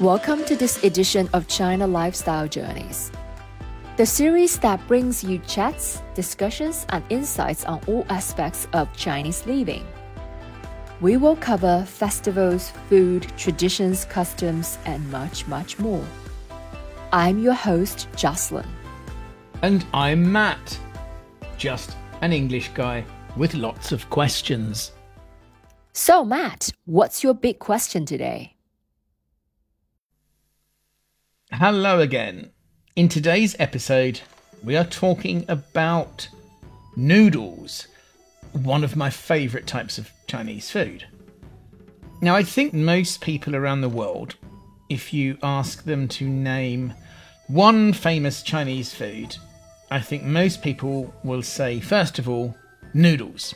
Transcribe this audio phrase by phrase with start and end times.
[0.00, 3.10] Welcome to this edition of China Lifestyle Journeys,
[3.96, 9.84] the series that brings you chats, discussions, and insights on all aspects of Chinese living.
[11.00, 16.06] We will cover festivals, food, traditions, customs, and much, much more.
[17.12, 18.68] I'm your host, Jocelyn.
[19.62, 20.78] And I'm Mat,
[21.56, 23.04] just an English guy
[23.36, 24.92] with lots of questions.
[25.92, 28.54] So, Mat, what's your big question today?
[31.52, 32.50] Hello again.
[32.94, 34.20] In today's episode,
[34.62, 36.28] we are talking about
[36.94, 37.88] noodles,
[38.52, 41.06] one of my favourite types of Chinese food.
[42.20, 44.34] Now, I think most people around the world,
[44.90, 46.92] if you ask them to name
[47.46, 49.34] one famous Chinese food,
[49.90, 52.54] I think most people will say, first of all,
[52.92, 53.54] noodles.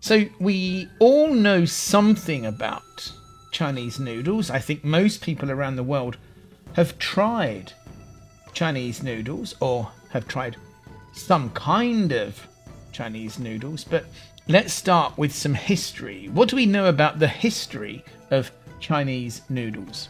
[0.00, 3.12] So, we all know something about
[3.50, 4.50] Chinese noodles.
[4.50, 6.18] I think most people around the world
[6.74, 7.72] have tried
[8.52, 10.56] Chinese noodles or have tried
[11.12, 12.46] some kind of
[12.92, 14.04] Chinese noodles, but
[14.48, 16.28] let's start with some history.
[16.28, 20.08] What do we know about the history of Chinese noodles?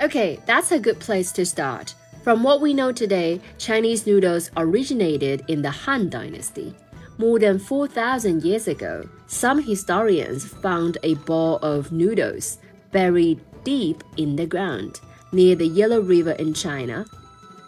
[0.00, 1.94] Okay, that's a good place to start.
[2.22, 6.74] From what we know today, Chinese noodles originated in the Han Dynasty.
[7.16, 12.58] More than 4,000 years ago, some historians found a ball of noodles
[12.92, 15.00] buried deep in the ground
[15.32, 17.06] near the Yellow River in China,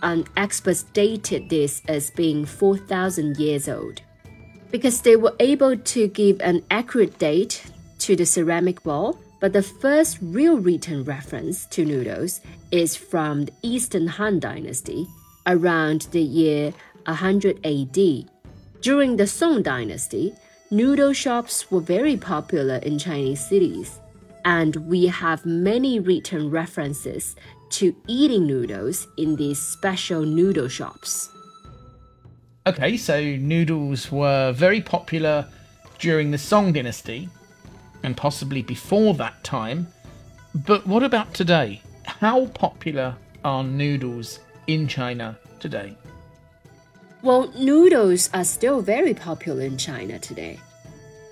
[0.03, 4.01] and experts dated this as being 4,000 years old.
[4.71, 7.63] Because they were able to give an accurate date
[7.99, 13.53] to the ceramic bowl, but the first real written reference to noodles is from the
[13.63, 15.07] Eastern Han Dynasty
[15.47, 16.73] around the year
[17.07, 18.31] 100 AD.
[18.81, 20.35] During the Song Dynasty,
[20.71, 23.99] noodle shops were very popular in Chinese cities
[24.45, 27.37] and we have many written references
[27.71, 31.31] to eating noodles in these special noodle shops.
[32.67, 35.47] Okay, so noodles were very popular
[35.99, 37.29] during the Song dynasty
[38.03, 39.87] and possibly before that time.
[40.55, 41.81] But what about today?
[42.05, 43.15] How popular
[43.45, 45.97] are noodles in China today?
[47.23, 50.59] Well, noodles are still very popular in China today.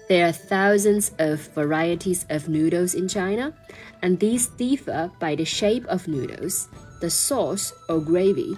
[0.08, 3.52] There are thousands of varieties of noodles in China,
[4.00, 6.68] and these differ by the shape of noodles,
[7.02, 8.56] the sauce or gravy.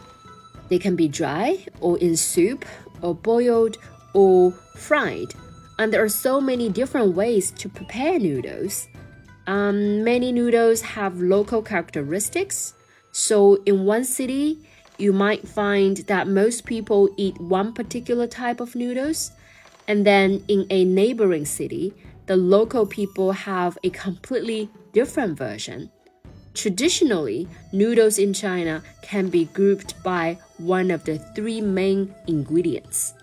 [0.69, 2.65] They can be dry or in soup
[3.03, 3.79] or boiled
[4.15, 5.35] or fried,
[5.79, 8.87] and there are so many different ways to prepare noodles.
[9.49, 12.75] Um, many noodles have local characteristics,
[13.11, 14.59] so in one city,
[14.99, 19.33] you might find that most people eat one particular type of noodles
[19.89, 21.95] and then in a neighboring city,
[22.27, 25.91] the local people have a completely different version.
[26.55, 33.15] Traditionally, noodles in China can be grouped by one of the three main ingredients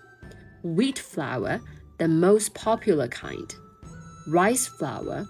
[0.62, 1.60] wheat flour,
[1.98, 3.54] the most popular kind,
[4.26, 5.26] rice flour,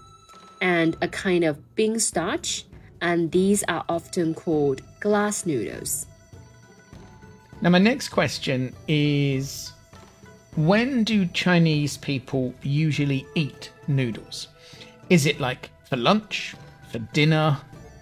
[0.60, 2.64] and a kind of bean starch,
[3.00, 6.06] and these are often called glass noodles.
[7.60, 9.72] Now, my next question is
[10.58, 14.48] when do Chinese people usually eat noodles?
[15.08, 16.56] Is it like for lunch,
[16.91, 17.56] for dinner?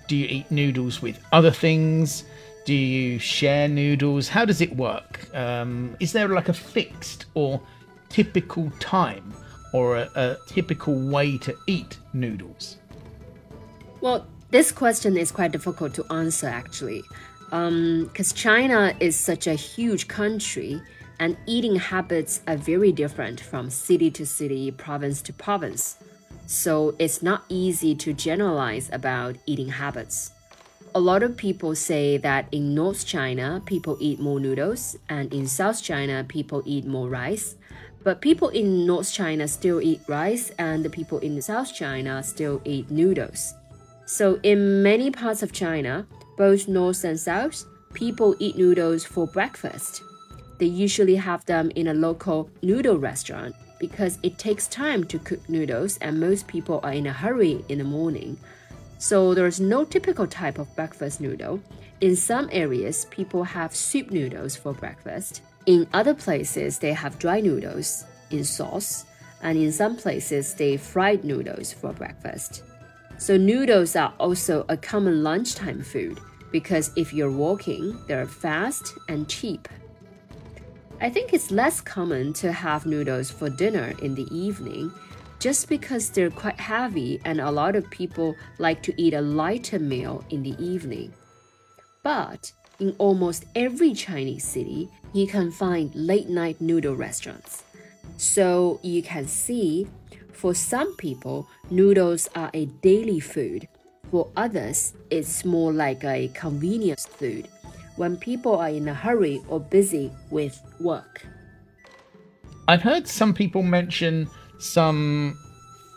[0.08, 2.24] Do you eat noodles with other things?
[2.64, 4.28] Do you share noodles?
[4.28, 5.28] How does it work?
[5.34, 7.60] Um, is there like a fixed or
[8.08, 9.34] typical time
[9.74, 12.78] or a, a typical way to eat noodles?
[14.00, 17.02] Well, this question is quite difficult to answer actually,
[17.50, 20.80] because um, China is such a huge country
[21.18, 25.96] and eating habits are very different from city to city, province to province.
[26.46, 30.32] So it's not easy to generalize about eating habits.
[30.94, 35.46] A lot of people say that in North China, people eat more noodles, and in
[35.46, 37.56] South China, people eat more rice.
[38.02, 42.62] But people in North China still eat rice, and the people in South China still
[42.64, 43.52] eat noodles.
[44.06, 46.06] So, in many parts of China,
[46.38, 50.02] both North and South, people eat noodles for breakfast
[50.58, 55.46] they usually have them in a local noodle restaurant because it takes time to cook
[55.48, 58.38] noodles and most people are in a hurry in the morning.
[58.98, 61.60] So there's no typical type of breakfast noodle.
[62.00, 65.42] In some areas, people have soup noodles for breakfast.
[65.66, 69.04] In other places, they have dry noodles in sauce.
[69.42, 72.62] And in some places, they fried noodles for breakfast.
[73.18, 76.18] So noodles are also a common lunchtime food
[76.50, 79.68] because if you're walking, they're fast and cheap
[80.98, 84.90] I think it's less common to have noodles for dinner in the evening
[85.38, 89.78] just because they're quite heavy and a lot of people like to eat a lighter
[89.78, 91.12] meal in the evening.
[92.02, 92.50] But
[92.80, 97.64] in almost every Chinese city, you can find late night noodle restaurants.
[98.16, 99.86] So you can see,
[100.32, 103.68] for some people, noodles are a daily food.
[104.10, 107.48] For others, it's more like a convenience food
[107.96, 111.26] when people are in a hurry or busy with work.
[112.68, 114.28] I've heard some people mention
[114.58, 115.38] some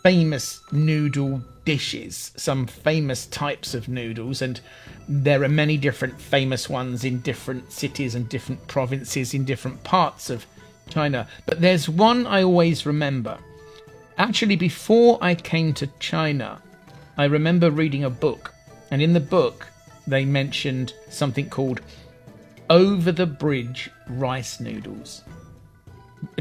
[0.03, 4.59] famous noodle dishes, some famous types of noodles, and
[5.07, 10.29] there are many different famous ones in different cities and different provinces in different parts
[10.29, 10.45] of
[10.89, 11.27] China.
[11.45, 13.37] But there's one I always remember.
[14.17, 16.61] Actually, before I came to China,
[17.17, 18.53] I remember reading a book,
[18.91, 19.67] and in the book,
[20.08, 21.80] they mentioned something called
[22.70, 25.22] over the bridge rice noodles.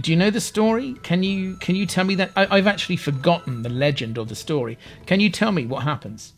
[0.01, 0.95] Do you know the story?
[1.03, 2.31] Can you can you tell me that?
[2.35, 4.77] I, have actually forgotten the legend or the story.
[5.05, 6.33] Can you tell me what happens?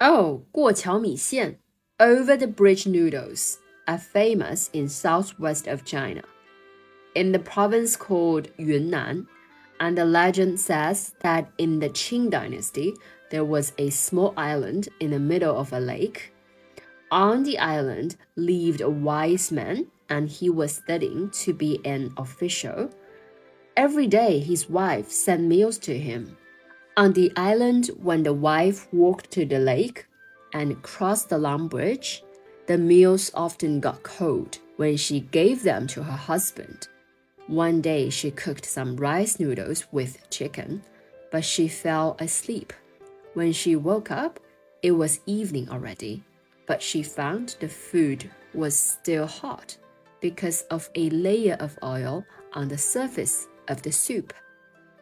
[0.00, 1.58] Oh, 过桥米线,
[2.00, 6.22] over the bridge noodles are famous in southwest of China,
[7.14, 9.28] in the province called Yunnan.
[9.79, 12.93] and the legend says that in the Qing dynasty,
[13.29, 16.33] there was a small island in the middle of a lake.
[17.11, 22.89] On the island lived a wise man and he was studying to be an official.
[23.75, 26.37] Every day, his wife sent meals to him.
[26.95, 30.07] On the island, when the wife walked to the lake
[30.53, 32.23] and crossed the long bridge,
[32.65, 36.87] the meals often got cold when she gave them to her husband.
[37.47, 40.83] One day, she cooked some rice noodles with chicken,
[41.31, 42.73] but she fell asleep.
[43.33, 44.39] When she woke up,
[44.83, 46.23] it was evening already,
[46.65, 49.77] but she found the food was still hot
[50.19, 54.33] because of a layer of oil on the surface of the soup.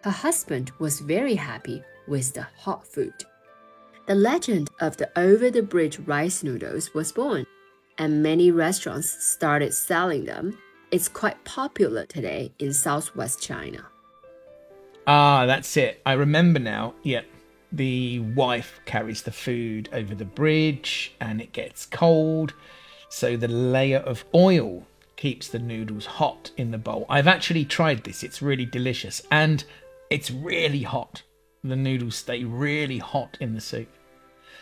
[0.03, 3.13] Her husband was very happy with the hot food.
[4.05, 7.47] The legend of the over the bridge rice noodles was born,
[7.97, 10.59] and many restaurants started selling them.
[10.95, 13.85] It's quite popular today in southwest China.
[15.05, 16.01] Ah, that's it.
[16.05, 16.93] I remember now.
[17.03, 17.25] Yep.
[17.73, 22.53] The wife carries the food over the bridge and it gets cold.
[23.09, 24.87] So the layer of oil
[25.17, 27.05] keeps the noodles hot in the bowl.
[27.09, 29.65] I've actually tried this, it's really delicious and
[30.09, 31.23] it's really hot.
[31.61, 33.89] The noodles stay really hot in the soup.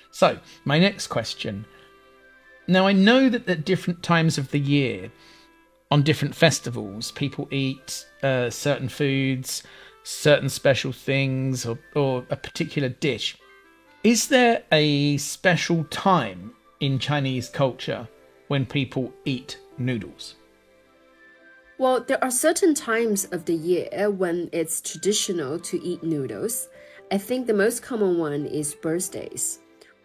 [0.09, 1.67] So, my next question.
[2.67, 5.11] Now, I know that at different times of the year,
[5.91, 9.63] on different festivals, people eat uh, certain foods,
[10.03, 13.37] certain special things, or, or a particular dish.
[14.03, 18.07] Is there a special time in Chinese culture
[18.47, 20.35] when people eat noodles?
[21.77, 26.67] Well, there are certain times of the year when it's traditional to eat noodles.
[27.11, 29.59] I think the most common one is birthdays.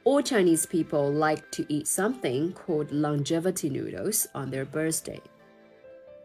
[0.04, 5.20] All Chinese people like to eat something called longevity noodles on their birthday.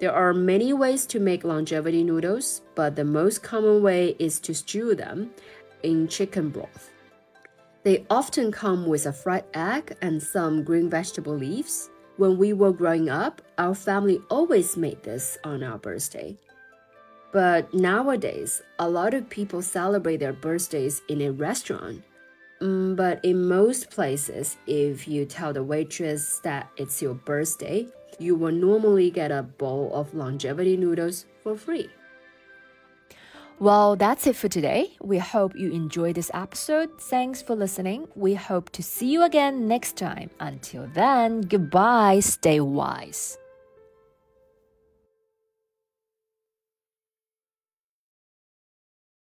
[0.04, 4.54] There are many ways to make longevity noodles, but the most common way is to
[4.54, 5.32] stew them
[5.82, 6.92] in chicken broth.
[7.84, 11.90] They often come with a fried egg and some green vegetable leaves.
[12.18, 16.36] When we were growing up, our family always made this on our birthday.
[17.32, 22.04] But nowadays, a lot of people celebrate their birthdays in a restaurant.
[22.60, 27.88] Mm, but in most places, if you tell the waitress that it's your birthday,
[28.20, 31.90] you will normally get a bowl of longevity noodles for free.
[33.60, 34.98] Well, that's it for today.
[35.02, 36.90] We hope you enjoyed this episode.
[37.00, 38.08] Thanks for listening.
[38.16, 40.32] We hope to see you again next time.
[40.40, 42.20] Until then, goodbye.
[42.20, 43.38] Stay wise.